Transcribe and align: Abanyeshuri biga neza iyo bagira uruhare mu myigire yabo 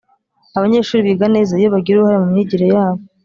Abanyeshuri 0.57 1.05
biga 1.07 1.27
neza 1.35 1.51
iyo 1.59 1.69
bagira 1.75 1.95
uruhare 1.97 2.19
mu 2.21 2.27
myigire 2.31 2.65
yabo 2.75 3.01